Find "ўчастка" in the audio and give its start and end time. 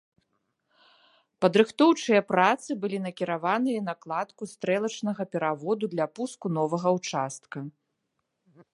7.01-7.57